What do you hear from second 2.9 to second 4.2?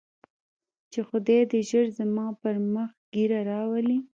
ږيره راولي.